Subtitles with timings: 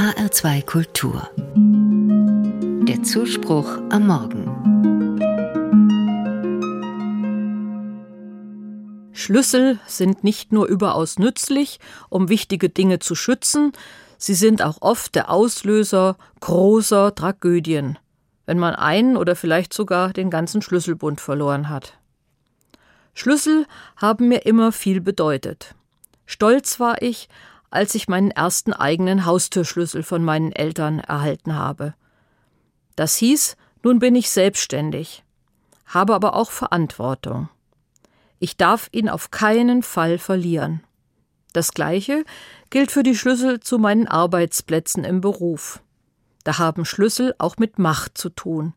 [0.00, 1.28] HR2 Kultur.
[2.88, 4.46] Der Zuspruch am Morgen.
[9.12, 13.72] Schlüssel sind nicht nur überaus nützlich, um wichtige Dinge zu schützen,
[14.16, 17.98] sie sind auch oft der Auslöser großer Tragödien,
[18.46, 21.98] wenn man einen oder vielleicht sogar den ganzen Schlüsselbund verloren hat.
[23.12, 23.66] Schlüssel
[23.98, 25.74] haben mir immer viel bedeutet.
[26.24, 27.28] Stolz war ich,
[27.70, 31.94] als ich meinen ersten eigenen Haustürschlüssel von meinen Eltern erhalten habe.
[32.96, 35.24] Das hieß, nun bin ich selbstständig,
[35.86, 37.48] habe aber auch Verantwortung.
[38.38, 40.82] Ich darf ihn auf keinen Fall verlieren.
[41.52, 42.24] Das Gleiche
[42.70, 45.82] gilt für die Schlüssel zu meinen Arbeitsplätzen im Beruf.
[46.44, 48.74] Da haben Schlüssel auch mit Macht zu tun.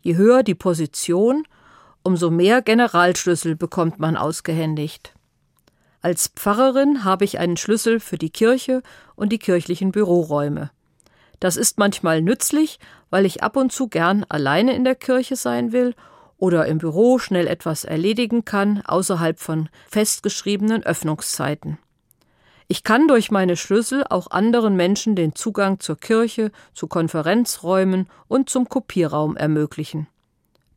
[0.00, 1.44] Je höher die Position,
[2.02, 5.14] umso mehr Generalschlüssel bekommt man ausgehändigt.
[6.02, 8.82] Als Pfarrerin habe ich einen Schlüssel für die Kirche
[9.16, 10.70] und die kirchlichen Büroräume.
[11.40, 12.78] Das ist manchmal nützlich,
[13.10, 15.94] weil ich ab und zu gern alleine in der Kirche sein will
[16.38, 21.78] oder im Büro schnell etwas erledigen kann, außerhalb von festgeschriebenen Öffnungszeiten.
[22.66, 28.48] Ich kann durch meine Schlüssel auch anderen Menschen den Zugang zur Kirche, zu Konferenzräumen und
[28.48, 30.06] zum Kopierraum ermöglichen.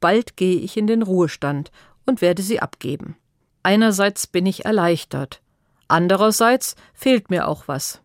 [0.02, 1.72] Bald gehe ich in den Ruhestand
[2.06, 3.16] und werde sie abgeben.
[3.64, 5.42] Einerseits bin ich erleichtert,
[5.88, 8.02] andererseits fehlt mir auch was.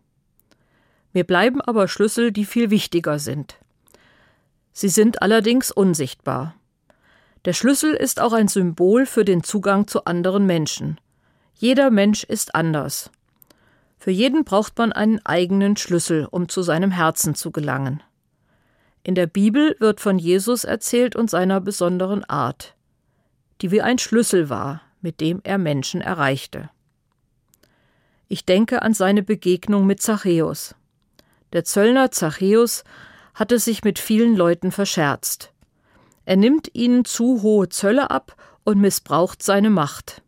[1.11, 3.57] Mir bleiben aber Schlüssel, die viel wichtiger sind.
[4.71, 6.55] Sie sind allerdings unsichtbar.
[7.45, 10.99] Der Schlüssel ist auch ein Symbol für den Zugang zu anderen Menschen.
[11.55, 13.11] Jeder Mensch ist anders.
[13.97, 18.01] Für jeden braucht man einen eigenen Schlüssel, um zu seinem Herzen zu gelangen.
[19.03, 22.75] In der Bibel wird von Jesus erzählt und seiner besonderen Art,
[23.61, 26.69] die wie ein Schlüssel war, mit dem er Menschen erreichte.
[28.27, 30.75] Ich denke an seine Begegnung mit Zachäus.
[31.51, 32.83] Der Zöllner Zachäus
[33.33, 35.51] hatte sich mit vielen Leuten verscherzt.
[36.25, 40.21] Er nimmt ihnen zu hohe Zölle ab und missbraucht seine Macht.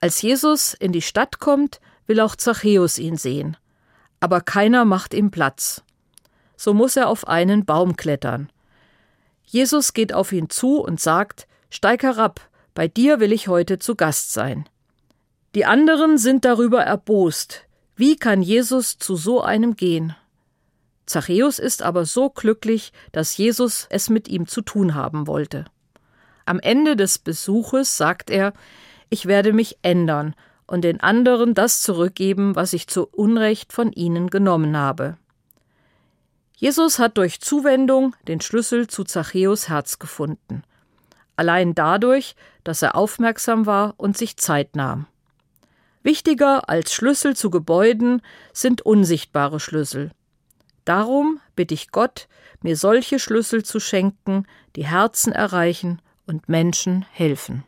[0.00, 3.56] Als Jesus in die Stadt kommt, will auch Zachäus ihn sehen,
[4.20, 5.82] aber keiner macht ihm Platz.
[6.56, 8.50] So muss er auf einen Baum klettern.
[9.44, 12.40] Jesus geht auf ihn zu und sagt Steig herab,
[12.74, 14.68] bei dir will ich heute zu Gast sein.
[15.54, 17.62] Die anderen sind darüber erbost.
[17.96, 20.16] Wie kann Jesus zu so einem gehen?
[21.06, 25.66] Zachäus ist aber so glücklich, dass Jesus es mit ihm zu tun haben wollte.
[26.46, 28.52] Am Ende des Besuches sagt er,
[29.08, 30.34] ich werde mich ändern
[30.66, 35.16] und den anderen das zurückgeben, was ich zu Unrecht von ihnen genommen habe.
[36.56, 40.64] Jesus hat durch Zuwendung den Schlüssel zu Zachäus Herz gefunden
[41.36, 45.06] allein dadurch, dass er aufmerksam war und sich Zeit nahm.
[46.02, 48.20] Wichtiger als Schlüssel zu Gebäuden
[48.52, 50.10] sind unsichtbare Schlüssel.
[50.84, 52.28] Darum bitte ich Gott,
[52.60, 54.46] mir solche Schlüssel zu schenken,
[54.76, 57.64] die Herzen erreichen und Menschen helfen.